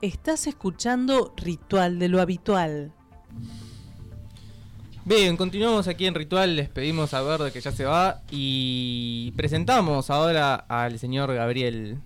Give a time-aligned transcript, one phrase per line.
[0.00, 2.92] Estás escuchando Ritual de lo Habitual.
[5.04, 10.08] Bien, continuamos aquí en Ritual, les pedimos a Verde que ya se va y presentamos
[10.10, 11.98] ahora al señor Gabriel.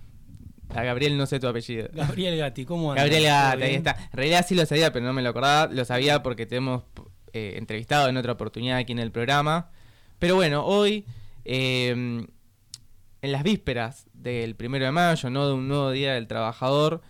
[0.69, 1.87] A Gabriel no sé tu apellido.
[1.93, 3.05] Gabriel Gatti, ¿cómo andas?
[3.05, 3.91] Gabriel Gatti, ahí está.
[3.91, 5.71] En realidad sí lo sabía, pero no me lo acordaba.
[5.71, 6.85] Lo sabía porque te hemos
[7.31, 9.69] eh, entrevistado en otra oportunidad aquí en el programa.
[10.17, 11.05] Pero bueno, hoy,
[11.45, 17.03] eh, en las vísperas del primero de mayo, no de un nuevo día del trabajador,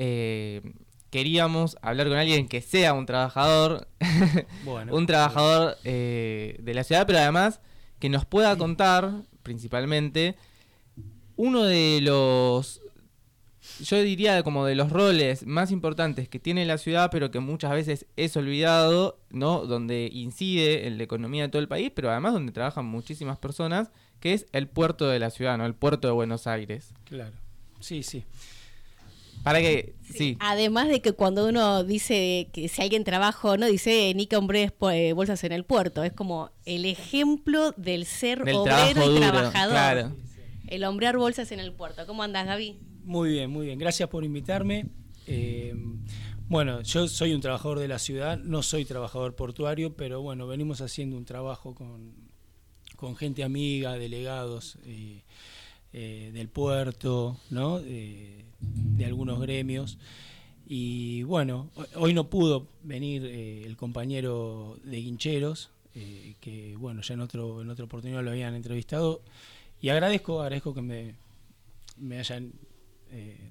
[0.00, 0.62] eh,
[1.10, 3.88] queríamos hablar con alguien que sea un trabajador,
[4.92, 7.60] un trabajador eh, de la ciudad, pero además
[7.98, 10.36] que nos pueda contar, principalmente,
[11.34, 12.80] uno de los,
[13.80, 17.72] yo diría como de los roles más importantes que tiene la ciudad, pero que muchas
[17.72, 19.66] veces es olvidado, ¿no?
[19.66, 23.90] Donde incide en la economía de todo el país, pero además donde trabajan muchísimas personas,
[24.20, 25.66] que es el puerto de la ciudad, ¿no?
[25.66, 26.94] El puerto de Buenos Aires.
[27.02, 27.34] Claro.
[27.80, 28.24] Sí, sí.
[29.42, 30.36] Para que, sí.
[30.40, 35.12] Además de que cuando uno dice que si alguien trabaja no, dice Nica Hombres eh,
[35.12, 36.04] Bolsas en el Puerto.
[36.04, 40.12] Es como el ejemplo del ser obrero y trabajador.
[40.66, 42.06] El hombrear bolsas en el puerto.
[42.06, 42.78] ¿Cómo andas, Gaby?
[43.04, 43.78] Muy bien, muy bien.
[43.78, 44.86] Gracias por invitarme.
[45.26, 45.74] Eh,
[46.46, 50.82] bueno, yo soy un trabajador de la ciudad, no soy trabajador portuario, pero bueno, venimos
[50.82, 52.12] haciendo un trabajo con,
[52.96, 54.78] con gente amiga, delegados.
[54.84, 55.22] Eh,
[55.94, 57.80] eh, del puerto, ¿no?
[58.60, 59.98] De algunos gremios.
[60.66, 67.14] Y bueno, hoy no pudo venir eh, el compañero de Guincheros, eh, que bueno, ya
[67.14, 69.22] en, otro, en otra oportunidad lo habían entrevistado.
[69.80, 71.14] Y agradezco, agradezco que me,
[71.96, 72.52] me hayan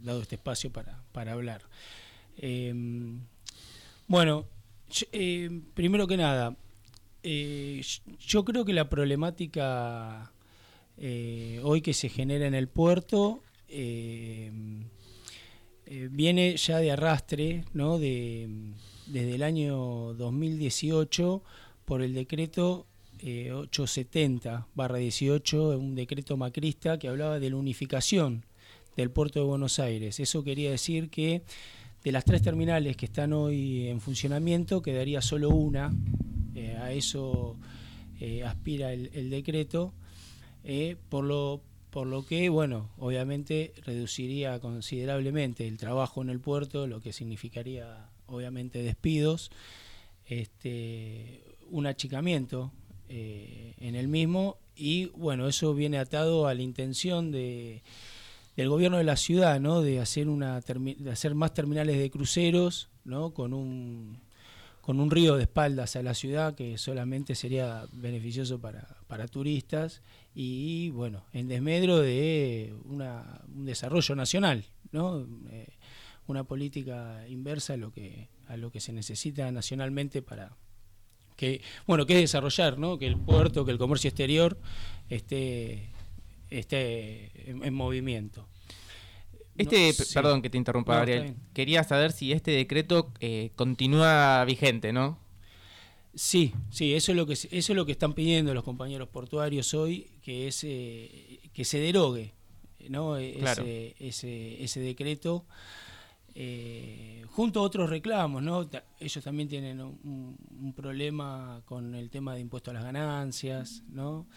[0.03, 1.63] dado este espacio para, para hablar.
[2.37, 3.21] Em,
[4.07, 4.45] bueno,
[5.73, 6.55] primero que nada,
[7.23, 10.31] yo creo que la problemática
[10.99, 13.43] eh, hoy que se genera en el puerto
[15.87, 17.99] eh, eh, viene ya de arrastre, ¿no?
[17.99, 18.49] De,
[19.07, 21.43] desde el año 2018
[21.85, 22.87] por el decreto
[23.19, 28.45] 870-18, un decreto macrista que hablaba de la unificación
[28.95, 30.19] del puerto de Buenos Aires.
[30.19, 31.41] Eso quería decir que
[32.03, 35.91] de las tres terminales que están hoy en funcionamiento quedaría solo una,
[36.79, 37.55] a eso
[38.43, 39.93] aspira el decreto
[40.69, 41.61] eh, por, lo,
[41.97, 48.11] por lo que, bueno, obviamente reduciría considerablemente el trabajo en el puerto, lo que significaría,
[48.27, 49.49] obviamente, despidos,
[50.27, 51.41] este,
[51.71, 52.71] un achicamiento
[53.09, 57.81] eh, en el mismo y, bueno, eso viene atado a la intención de
[58.55, 59.81] del gobierno de la ciudad, ¿no?
[59.81, 63.33] De hacer una de hacer más terminales de cruceros, ¿no?
[63.33, 64.19] Con un
[64.87, 70.01] con un río de espaldas a la ciudad que solamente sería beneficioso para, para turistas
[70.33, 75.27] y bueno, en desmedro de una, un desarrollo nacional, ¿no?
[75.49, 75.73] Eh,
[76.27, 80.55] una política inversa a lo que a lo que se necesita nacionalmente para
[81.35, 82.97] que bueno que es desarrollar ¿no?
[82.97, 84.57] que el puerto que el comercio exterior
[85.09, 85.89] esté
[86.49, 88.47] esté en movimiento
[89.57, 91.35] este, perdón que te interrumpa, Gabriel.
[91.53, 95.19] Quería saber si este decreto eh, continúa vigente, ¿no?
[96.13, 99.73] Sí, sí, eso es lo que eso es lo que están pidiendo los compañeros portuarios
[99.73, 102.33] hoy, que es eh, que se derogue,
[102.89, 103.17] ¿no?
[103.17, 105.45] Ese, ese, decreto.
[106.39, 108.69] Eh, junto a otros reclamos, ¿no?
[108.99, 114.27] Ellos también tienen un, un, problema con el tema de impuesto a las ganancias, ¿no?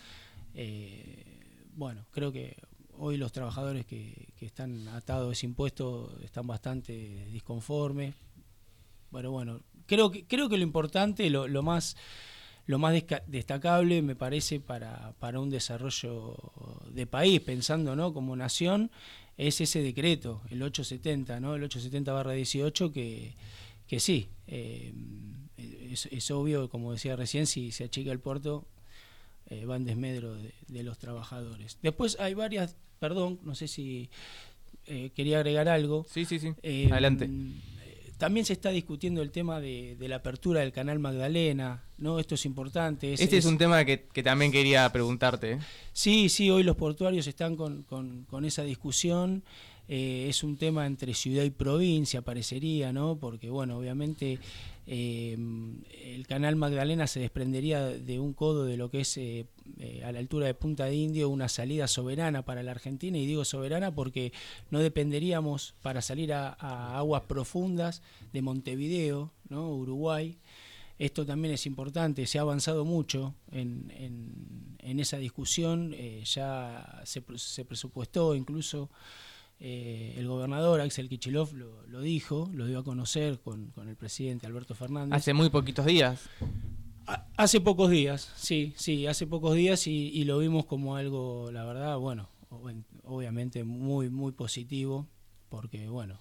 [1.76, 2.56] bueno, creo que
[3.00, 8.14] hoy los trabajadores que, están atados a ese impuesto están bastante disconformes.
[9.10, 11.96] Bueno, bueno, creo que, creo que lo importante, lo, más
[12.66, 12.94] lo más
[13.26, 16.36] destacable me parece para, para, un desarrollo
[16.90, 18.12] de país, pensando ¿no?
[18.14, 18.90] como nación,
[19.36, 21.54] es ese decreto, el 870, ¿no?
[21.54, 23.34] el 870-18, que,
[23.86, 24.92] que sí, eh,
[25.56, 28.66] es, obvio, como decía recién, si se achica el puerto,
[29.50, 31.78] eh, va en desmedro de, los trabajadores.
[31.82, 34.10] Después hay varias perdón, no sé si
[34.86, 36.06] eh, quería agregar algo.
[36.08, 36.52] Sí, sí, sí.
[36.62, 37.28] Eh, Adelante.
[38.18, 42.18] También se está discutiendo el tema de, la apertura del canal Magdalena, ¿no?
[42.18, 43.14] Esto es importante.
[43.14, 45.58] este es, un tema que, también quería preguntarte.
[45.94, 49.42] Sí, sí, hoy los portuarios están con, con esa discusión.
[49.92, 53.18] Eh, es un tema entre ciudad y provincia, parecería, ¿no?
[53.18, 54.38] Porque, bueno, obviamente
[54.86, 55.36] eh,
[56.04, 59.46] el canal Magdalena se desprendería de un codo de lo que es eh,
[60.04, 63.44] a la altura de Punta de Indio una salida soberana para la Argentina, y digo
[63.44, 64.32] soberana porque
[64.70, 66.52] no dependeríamos para salir a,
[66.96, 68.00] aguas profundas
[68.32, 69.72] de Montevideo, ¿no?
[69.72, 70.38] Uruguay.
[71.00, 73.90] Esto también es importante, se ha avanzado mucho en,
[74.78, 78.90] en, esa discusión, ya se, se presupuestó incluso
[79.62, 84.74] eh, el gobernador Axel Kichilov lo, dijo, lo dio a conocer con, el presidente Alberto
[84.74, 85.14] Fernández.
[85.14, 86.30] Hace muy poquitos días.
[87.36, 91.98] hace pocos días, sí, sí, hace pocos días y, lo vimos como algo, la verdad,
[91.98, 92.30] bueno,
[93.04, 95.06] obviamente muy, muy positivo,
[95.50, 96.18] porque bueno,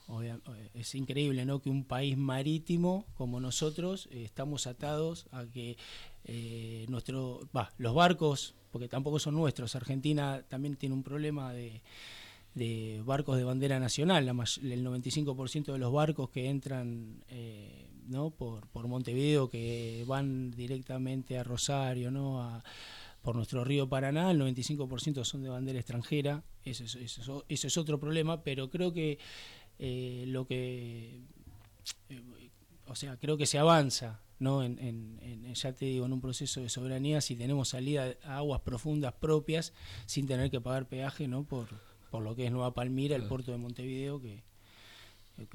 [0.74, 1.62] es increíble ¿no?
[1.62, 5.78] que un país marítimo como nosotros eh, estamos atados a que
[6.26, 7.48] eh, nuestro,
[7.78, 11.82] los barcos, porque tampoco son nuestros, Argentina también tiene un problema de
[12.60, 18.32] de barcos de bandera nacional, la el 95% de los barcos que entran eh, ¿no?
[18.32, 22.42] por, por Montevideo, que van directamente a Rosario, ¿no?
[22.44, 22.64] A,
[23.22, 27.20] por nuestro río Paraná, el 95% son de bandera extranjera, eso es,
[27.50, 29.20] es otro problema, pero creo que
[29.78, 31.22] eh, lo que,
[32.10, 32.22] eh,
[32.88, 34.64] o sea, creo que se avanza, ¿no?
[34.64, 38.62] En, en, ya te digo, en un proceso de soberanía si tenemos salida a aguas
[38.62, 39.74] profundas propias
[40.06, 41.44] sin tener que pagar peaje, ¿no?
[41.44, 41.68] Por,
[42.10, 44.44] por lo que es Nueva Palmira, el puerto de Montevideo, que,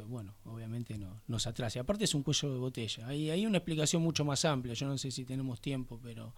[0.06, 1.80] bueno, obviamente no, nos atrasa.
[1.80, 3.06] aparte es un cuello de botella.
[3.06, 6.32] Hay, hay una explicación mucho más amplia, yo no sé si tenemos tiempo, pero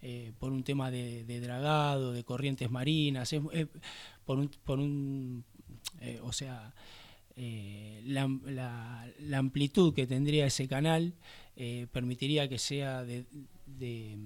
[0.00, 3.34] eh, por un tema de, dragado, de corrientes marinas,
[4.24, 5.44] por un, por un
[6.00, 6.72] eh, o sea,
[7.36, 8.28] eh, la,
[9.18, 11.14] la, amplitud que tendría ese canal
[11.90, 13.24] permitiría que sea de,
[13.66, 14.16] de,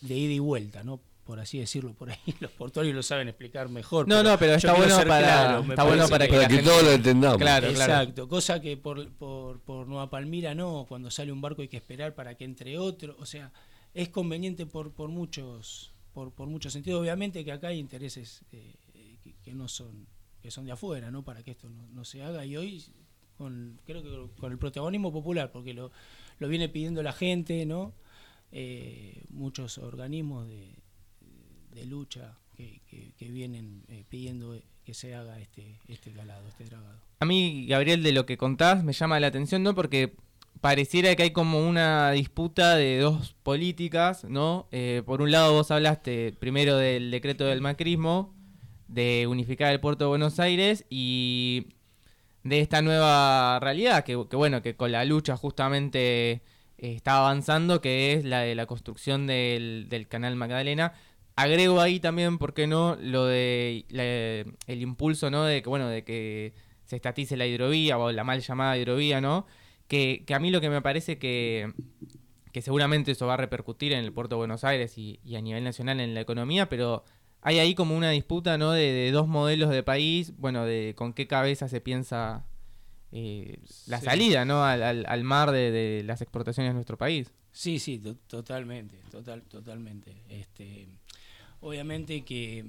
[0.00, 1.00] de ida y vuelta, ¿no?
[1.32, 4.06] Por así decirlo por ahí, los portuarios lo saben explicar mejor.
[4.06, 7.38] No, no, pero está bueno para, está bueno para que, todos lo entendamos.
[7.38, 11.68] Claro, Exacto, cosa que por, por, por, Nueva Palmira no, cuando sale un barco hay
[11.68, 13.50] que esperar para que entre otro, o sea,
[13.94, 17.00] es conveniente por, por muchos por, por muchos sentidos.
[17.00, 18.74] Obviamente que acá hay intereses eh,
[19.42, 20.06] que, no son
[20.42, 21.24] que son de afuera, ¿no?
[21.24, 22.84] Para que esto no, se haga y hoy
[23.38, 25.92] con creo que con el protagonismo popular, porque lo,
[26.40, 27.94] lo viene pidiendo la gente, ¿no?
[28.54, 30.81] Eh, muchos organismos de,
[31.74, 32.80] de lucha que,
[33.18, 36.98] que, vienen eh, pidiendo que se haga este, este galado, este dragado.
[37.20, 39.74] A mí, Gabriel, de lo que contás me llama la atención, ¿no?
[39.74, 40.14] Porque
[40.60, 44.68] pareciera que hay como una disputa de dos políticas, ¿no?
[44.70, 48.34] Eh, por un lado vos hablaste primero del decreto del macrismo,
[48.88, 51.68] de unificar el puerto de Buenos Aires y
[52.44, 56.40] de esta nueva realidad que, que bueno, que con la lucha justamente eh,
[56.78, 60.92] está avanzando, que es la de la construcción del, del canal Magdalena
[61.42, 62.96] agrego ahí también, ¿por qué no?
[63.00, 63.84] Lo de
[64.66, 65.44] el impulso, ¿no?
[65.44, 66.54] De que, bueno, de que
[66.84, 69.46] se estatice la hidrovía o la mal llamada hidrovía, ¿no?
[69.88, 71.72] Que, a mí lo que me parece que,
[72.52, 75.64] que seguramente eso va a repercutir en el puerto de Buenos Aires y, a nivel
[75.64, 77.04] nacional en la economía, pero
[77.40, 78.72] hay ahí como una disputa, ¿no?
[78.72, 82.46] De, dos modelos de país, bueno, de con qué cabeza se piensa
[83.10, 84.64] eh, la salida, ¿no?
[84.64, 87.32] Al, al, mar de, de, las exportaciones de nuestro país.
[87.52, 90.22] Sí, sí, totalmente, total, totalmente.
[90.28, 90.88] Este,
[91.62, 92.64] obviamente que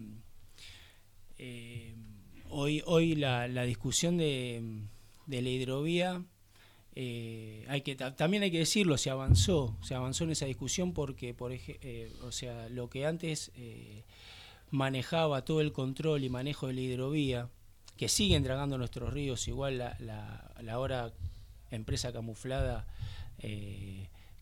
[1.38, 1.94] eh,
[2.50, 4.64] hoy, hoy la, discusión de,
[5.28, 6.24] la hidrovía,
[6.96, 11.34] eh, hay que también hay que decirlo, se avanzó, se avanzó en esa discusión porque,
[11.34, 13.52] por eh, o sea, lo que antes
[14.70, 17.50] manejaba todo el control y manejo de la hidrovía,
[17.98, 21.14] que siguen dragando nuestros ríos, igual la, la, la ahora
[21.72, 22.88] empresa camuflada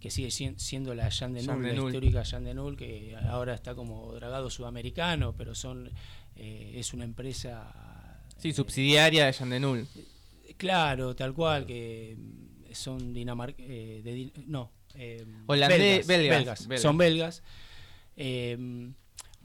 [0.02, 3.76] que sigue siendo la Jean de Null, la histórica Jean de Null, que ahora está
[3.76, 5.92] como dragado sudamericano, pero son
[6.36, 8.20] eh, es una empresa...
[8.38, 9.88] Sí, eh, subsidiaria de Jean de Null.
[10.58, 12.18] Claro, tal cual, que
[12.72, 13.62] son Dinamarca...
[13.64, 14.72] Eh, no,
[15.48, 17.44] belgas, belgas, son belgas.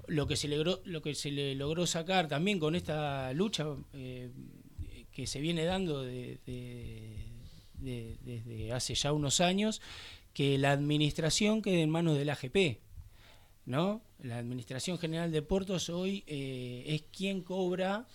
[0.09, 5.27] lo que se logró lo que se le logró sacar también con esta lucha que
[5.27, 7.23] se viene dando desde
[8.73, 9.81] hace ya unos años
[10.37, 12.78] que la administración quede en manos del AGP.
[13.64, 14.02] ¿no?
[14.19, 18.07] La Administración General de Puertos hoy eh, es quien cobra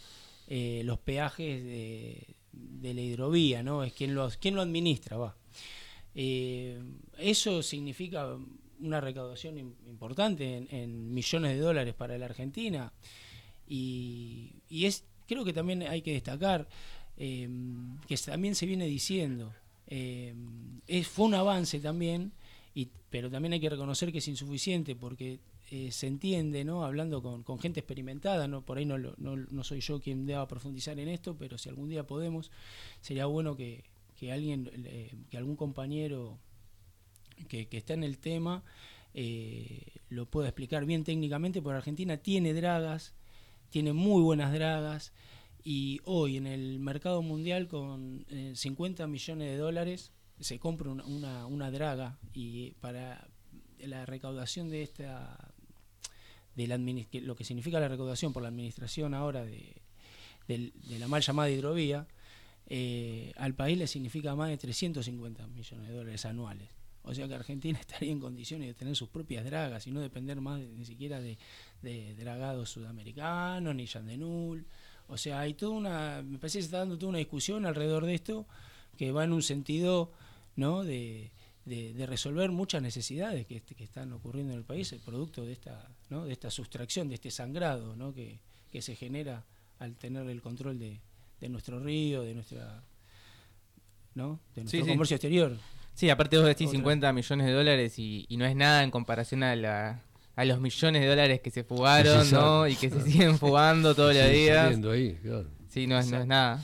[0.47, 3.83] eh, los peajes de, la hidrovía, ¿no?
[3.83, 4.29] es quien lo,
[4.61, 5.17] administra.
[5.17, 5.35] Va.
[6.13, 6.79] Eh,
[7.17, 8.37] eso significa
[8.79, 12.93] una recaudación importante en, millones de dólares para la Argentina
[13.67, 16.67] y, es creo que también hay que destacar
[17.17, 19.53] que también se viene diciendo
[19.93, 20.33] eh,
[20.87, 22.31] es, fue un avance también,
[22.73, 26.85] y, pero también hay que reconocer que es insuficiente porque eh, se entiende, ¿no?
[26.85, 31.09] hablando con, gente experimentada, no por ahí no, no, soy yo quien deba profundizar en
[31.09, 32.51] esto, pero si algún día podemos,
[33.01, 33.83] sería bueno que,
[34.31, 34.69] alguien,
[35.29, 36.39] que algún compañero
[37.49, 38.63] que, está en el tema
[39.13, 43.13] eh, lo pueda explicar bien técnicamente, porque Argentina tiene dragas,
[43.69, 45.11] tiene muy buenas dragas,
[45.63, 51.45] y hoy en el mercado mundial con 50 eh, millones de dólares se compra una,
[51.45, 53.27] una, draga y para
[53.79, 55.53] la recaudación de esta
[56.55, 59.81] de la lo que significa la recaudación por la administración ahora de,
[60.47, 62.07] de la mal llamada hidrovía,
[62.67, 66.69] eh, al país le significa más de 350 millones de dólares anuales.
[67.03, 70.39] O sea que Argentina estaría en condiciones de tener sus propias dragas y no depender
[70.41, 71.37] más ni siquiera de,
[72.17, 74.65] dragados sudamericanos ni Yandenul.
[75.11, 78.05] O sea, hay toda una, me parece que se está dando toda una discusión alrededor
[78.05, 78.47] de esto
[78.97, 80.09] que va en un sentido
[80.55, 80.85] ¿no?
[80.85, 81.31] de,
[82.07, 86.23] resolver muchas necesidades que, están ocurriendo en el país, el producto de esta, ¿no?
[86.23, 88.13] de esta sustracción, de este sangrado ¿no?
[88.13, 88.39] que,
[88.79, 89.43] se genera
[89.79, 91.01] al tener el control de,
[91.49, 92.81] nuestro río, de nuestra
[94.15, 94.39] ¿no?
[94.55, 95.57] de nuestro comercio exterior.
[95.93, 99.57] Sí, aparte vos decís 50 millones de dólares y, no es nada en comparación a,
[99.57, 100.03] la,
[100.35, 102.67] a los millones de dólares que se fugaron, ¿no?
[102.67, 104.77] Y que se siguen fugando todos los días.
[104.77, 105.47] Ahí, claro.
[105.69, 106.63] Sí, no es, no es nada.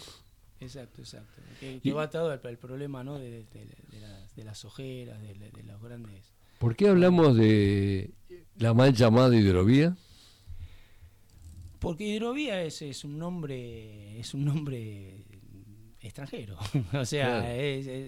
[0.59, 1.41] Exacto, exacto.
[1.59, 3.17] Que, va atado al, problema, ¿no?
[3.17, 3.45] De,
[3.99, 6.33] las, de, las, ojeras, de, los grandes...
[6.59, 8.11] ¿Por qué hablamos de
[8.57, 9.95] la mal llamada hidrovía?
[11.79, 15.23] Porque hidrovía es, es un nombre es un nombre
[16.07, 16.57] extranjero.
[16.93, 17.47] o sea,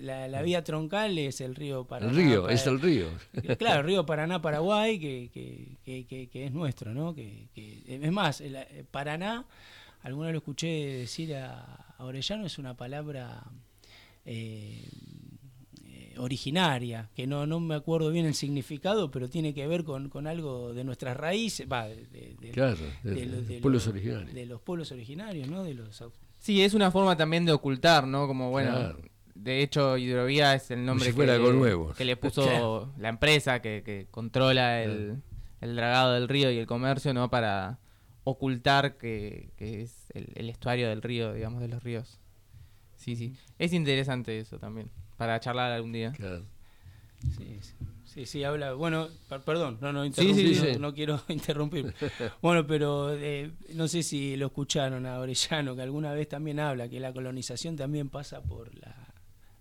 [0.01, 2.11] la, vía troncal es el río Paraná.
[2.11, 3.07] El río, es el río.
[3.57, 5.29] claro, el río Paraná, Paraguay, que,
[5.83, 7.13] que, es nuestro, ¿no?
[7.13, 9.45] Que, es más, el, eh, Paraná,
[10.01, 13.43] alguna lo escuché decir a, Orellano, es una palabra
[14.25, 14.87] eh,
[15.85, 20.09] eh, originaria, que no, no me acuerdo bien el significado, pero tiene que ver con,
[20.09, 24.33] con algo de nuestras raíces, va, de, claro, de, los pueblos originarios.
[24.33, 25.63] De los pueblos originarios, ¿no?
[25.63, 26.01] De los
[26.39, 28.25] Sí, es una forma también de ocultar, ¿no?
[28.25, 28.95] Como bueno,
[29.35, 31.93] de hecho hidrovía es el nombre que, nuevo.
[31.93, 35.21] que, le puso la empresa que, controla el,
[35.61, 37.29] dragado del río y el comercio, ¿no?
[37.29, 37.79] Para
[38.23, 42.19] ocultar que, es el, estuario del río, digamos, de los ríos.
[42.95, 43.35] Sí, sí.
[43.57, 46.13] Es interesante eso también, para charlar algún día.
[46.13, 46.45] Claro.
[47.37, 47.73] Sí, sí.
[48.19, 48.73] Sí, sí, habla.
[48.73, 49.07] Bueno,
[49.45, 51.93] perdón, no, no, no, quiero interrumpir.
[52.41, 56.89] Bueno, pero eh, no sé si lo escucharon a Orellano, que alguna vez también habla
[56.89, 59.13] que la colonización también pasa por la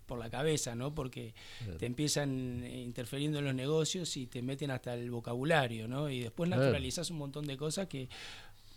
[0.05, 0.93] por la cabeza, ¿no?
[0.93, 1.35] Porque
[1.77, 6.09] te empiezan eh, interfiriendo en los negocios y te meten hasta el vocabulario, ¿no?
[6.09, 8.09] Y después naturalizas un montón de cosas que,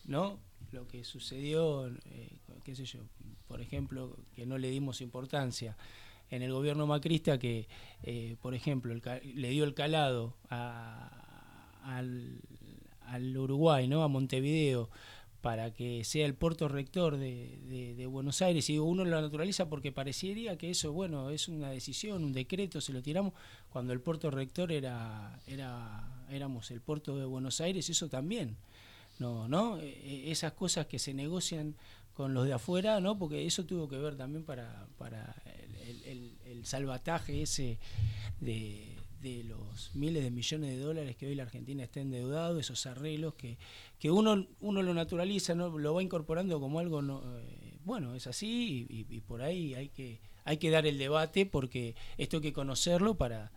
[0.05, 0.39] ¿no?
[0.71, 3.01] Lo que sucedió, eh, qué sé yo,
[3.49, 5.77] por ejemplo, que no le dimos importancia
[6.33, 7.69] en el gobierno macrista que,
[8.03, 12.41] eh, por ejemplo, le dio el calado al,
[13.37, 14.03] Uruguay, ¿no?
[14.03, 14.89] a Montevideo,
[15.43, 18.71] para que sea el puerto rector de, Buenos Aires.
[18.71, 22.93] Y uno lo naturaliza porque parecería que eso bueno es una decisión un decreto se
[22.93, 23.35] lo tiramos
[23.71, 28.57] cuando el puerto rector era era éramos el puerto de Buenos Aires eso también
[29.19, 31.75] no no e, e, esas cosas que se negocian
[32.13, 35.35] con los de afuera no porque eso tuvo que ver también para para
[36.05, 37.79] el, salvataje ese
[38.41, 38.97] de,
[39.45, 43.57] los miles de millones de dólares que hoy la Argentina está endeudado, esos arreglos que,
[43.99, 45.79] que uno, uno lo naturaliza, ¿no?
[45.79, 50.21] lo va incorporando como algo, no, eh, bueno, es así y, por ahí hay que,
[50.45, 53.53] hay que dar el debate porque esto hay que conocerlo para,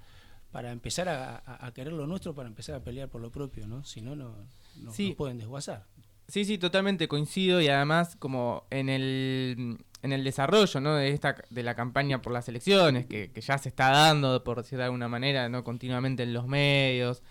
[0.51, 3.84] para empezar a, querer lo nuestro, para empezar a pelear por lo propio, ¿no?
[3.84, 4.36] Si no, no,
[4.77, 5.86] no, pueden desguazar.
[6.27, 10.95] Sí, sí, totalmente coincido y además como en el en el desarrollo ¿no?
[10.95, 14.77] de esta de la campaña por las elecciones que, ya se está dando por decir
[14.77, 17.24] de alguna manera no continuamente en los medios.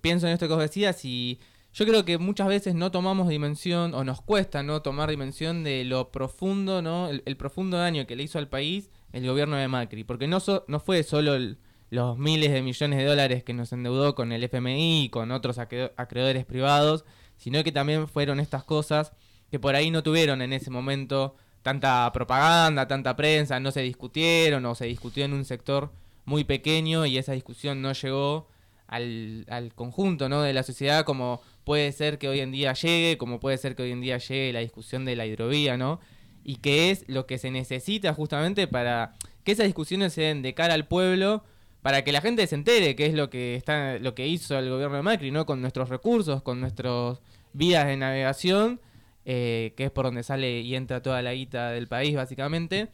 [0.00, 1.38] Pienso en esto que os decías y
[1.74, 5.84] yo creo que muchas veces no tomamos dimensión o nos cuesta no tomar dimensión de
[5.84, 10.02] lo profundo no el, profundo daño que le hizo al país el gobierno de Macri
[10.02, 11.36] porque no no fue solo
[11.90, 15.58] los miles de millones de dólares que nos endeudó con el FMI y con otros
[15.58, 17.04] acreedores privados
[17.36, 19.12] sino que también fueron estas cosas
[19.50, 24.64] que por ahí no tuvieron en ese momento tanta propaganda, tanta prensa, no se discutieron
[24.66, 25.90] o se discutió en un sector
[26.24, 28.46] muy pequeño y esa discusión no llegó
[28.86, 30.42] al, al conjunto ¿no?
[30.42, 33.82] de la sociedad como puede ser que hoy en día llegue, como puede ser que
[33.82, 35.98] hoy en día llegue la discusión de la hidrovía, ¿no?
[36.44, 40.54] Y que es lo que se necesita justamente para que esas discusiones se den de
[40.54, 41.42] cara al pueblo,
[41.82, 44.70] para que la gente se entere qué es lo que está, lo que hizo el
[44.70, 45.46] gobierno de Macri, ¿no?
[45.46, 47.18] Con nuestros recursos, con nuestras
[47.54, 48.80] vías de navegación
[49.28, 52.88] eh, que es por donde sale y entra toda la guita del país básicamente,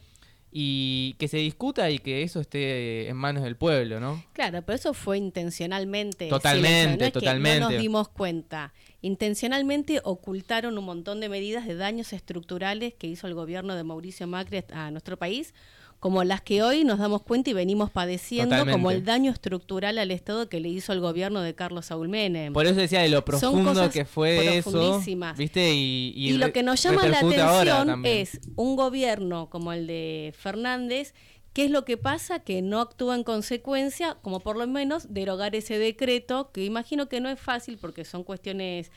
[0.51, 4.25] y que se discuta y que eso esté en manos del pueblo, ¿no?
[4.33, 6.29] Claro, pero eso fue intencionalmente.
[6.29, 7.61] Totalmente, totalmente.
[7.61, 8.73] no nos dimos cuenta.
[9.03, 14.27] Intencionalmente ocultaron un montón de medidas de daños estructurales que hizo el gobierno de Mauricio
[14.27, 15.55] Macri a nuestro país
[16.03, 20.11] como las que hoy nos damos cuenta y venimos padeciendo, como el daño estructural al
[20.11, 22.53] Estado que le hizo el gobierno de Carlos Saúl Menem.
[22.53, 25.01] Por eso decía de lo profundo que fue eso,
[25.37, 25.73] ¿viste?
[25.73, 31.15] Y, lo que nos llama la atención es un gobierno como el de Fernández,
[31.53, 32.41] ¿qué es lo que pasa?
[32.41, 37.21] Que no actúa en consecuencia, como por lo menos derogar ese decreto, que imagino que
[37.21, 38.91] no es fácil porque son cuestiones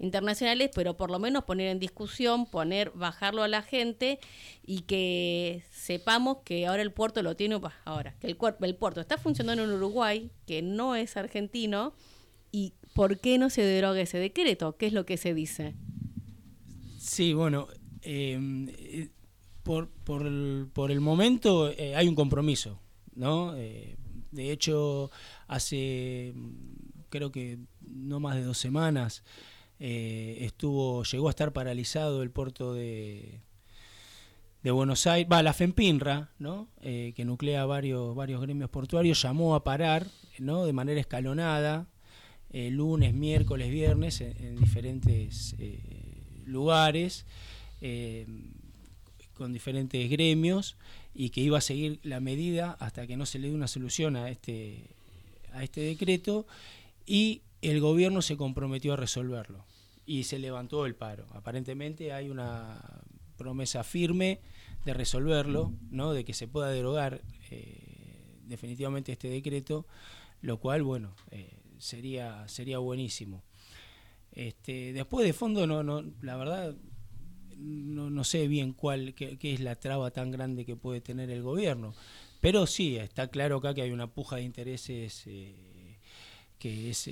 [0.00, 4.18] internacionales, pero por lo menos poner en discusión, poner, bajarlo a la gente
[4.66, 9.18] y que sepamos que ahora el puerto lo tiene, ahora, que el, el puerto está
[9.18, 11.92] funcionando en Uruguay, que no es argentino,
[12.50, 15.74] y por qué no se deroga ese decreto, qué es lo que se dice.
[16.98, 17.68] Sí, bueno,
[18.02, 19.10] em, eh,
[19.62, 22.80] por, por, el, por, el, momento eh, hay un compromiso,
[23.14, 23.54] ¿no?
[23.56, 23.96] Eh,
[24.32, 25.10] de hecho,
[25.46, 26.34] hace
[27.10, 29.24] creo que no más de dos semanas
[29.80, 33.40] estuvo llegó a estar paralizado el puerto de,
[34.62, 36.68] Buenos Aires, va, la FEMPINRA, ¿no?
[36.82, 40.06] que nuclea varios, varios gremios portuarios, llamó a parar
[40.38, 40.66] ¿no?
[40.66, 41.86] de manera escalonada,
[42.52, 45.56] lunes, miércoles, viernes, en, diferentes
[46.50, 47.24] lugares,
[47.80, 48.26] eh,
[49.34, 50.76] con diferentes gremios,
[51.14, 54.16] y que iba a seguir la medida hasta que no se le dé una solución
[54.16, 54.90] a este,
[55.52, 56.46] a este decreto,
[57.06, 59.64] y el gobierno se comprometió a resolverlo,
[60.10, 61.24] y se levantó el paro.
[61.34, 62.82] Aparentemente hay una
[63.36, 64.40] promesa firme
[64.84, 66.12] de resolverlo, ¿no?
[66.12, 69.86] de que se pueda derogar eh, definitivamente este decreto,
[70.42, 73.44] lo cual, bueno, eh, sería, sería buenísimo.
[74.32, 76.74] Este, después de fondo, no, no, la verdad,
[77.56, 81.42] no, no sé bien cuál, qué, es la traba tan grande que puede tener el
[81.42, 81.94] gobierno.
[82.40, 85.98] Pero sí, está claro acá que hay una puja de intereses eh,
[86.58, 87.08] que es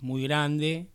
[0.00, 0.88] muy grande,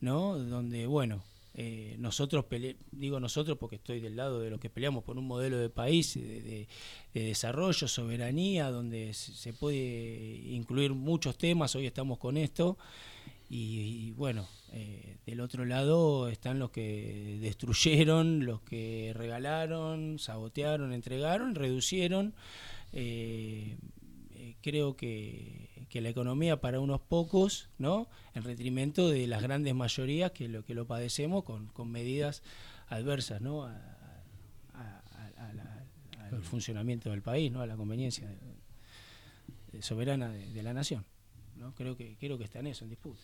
[0.00, 0.38] ¿no?
[0.38, 1.22] Donde, bueno,
[1.54, 2.44] eh, nosotros,
[2.92, 6.14] digo nosotros porque estoy del lado de los que peleamos por un modelo de país,
[6.14, 6.68] de,
[7.12, 12.78] desarrollo, soberanía, donde se puede incluir muchos temas, hoy estamos con esto,
[13.52, 21.56] y, bueno, eh, del otro lado están los que destruyeron, los que regalaron, sabotearon, entregaron,
[21.56, 22.32] reducieron.
[22.92, 23.76] Eh,
[24.62, 28.08] creo que, la economía para unos pocos, ¿no?
[28.34, 32.42] En retrimento de las grandes mayorías que lo que lo padecemos con, con medidas
[32.88, 33.64] adversas, ¿no?
[36.32, 37.60] al funcionamiento del país, ¿no?
[37.60, 38.28] A la conveniencia
[39.80, 41.04] soberana de la nación.
[41.76, 43.20] Creo que, creo que está en eso, en disputa.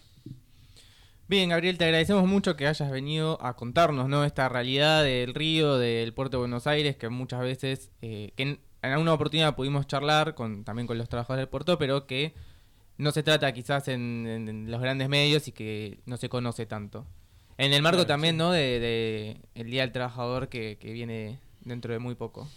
[1.28, 4.24] Bien, Gabriel, te agradecemos mucho que hayas venido a contarnos ¿no?
[4.24, 8.92] esta realidad del río, del puerto de Buenos Aires, que muchas veces, eh, que en,
[8.92, 12.34] alguna oportunidad pudimos charlar con, también con los trabajadores del puerto, pero que
[12.98, 17.06] no se trata quizás en, los grandes medios y que no se conoce tanto.
[17.58, 18.52] En el marco también ¿no?
[18.52, 22.48] de, el Día del Trabajador que, que viene dentro de muy poco.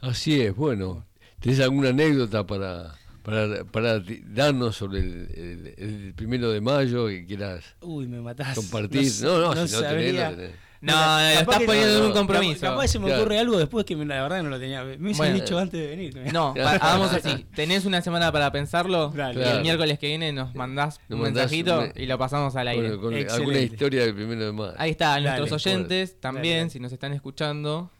[0.00, 1.04] Así es, bueno,
[1.40, 8.06] ¿tenés alguna anécdota para, para, para darnos sobre el, primero de mayo que quieras Uy,
[8.06, 8.56] me matás.
[8.56, 9.10] compartir.
[9.22, 10.42] No, no, no, si no tenés, no
[10.82, 12.60] No, estás poniendo en un compromiso.
[12.60, 14.84] Capaz se me ocurre algo después que la verdad no lo tenía.
[14.84, 16.32] Me bueno, dicho antes de venir.
[16.32, 17.46] No, hagamos así.
[17.54, 19.12] Tenés una semana para pensarlo.
[19.16, 22.98] Y el miércoles que viene nos mandás un mensajito y lo pasamos al aire.
[22.98, 24.74] con alguna historia del primero de mayo.
[24.76, 27.90] Ahí está, nuestros oyentes también, si nos están escuchando.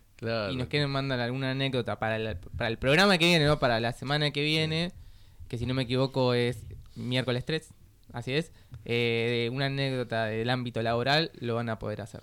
[0.51, 3.59] Y nos quieren mandar alguna anécdota para el, para el programa que viene, ¿no?
[3.59, 4.93] Para la semana que viene
[5.53, 6.65] que si no me equivoco es
[6.95, 7.75] miércoles 3,
[8.15, 8.53] así es,
[8.87, 12.21] eh, una anécdota del ámbito laboral, lo van a poder hacer.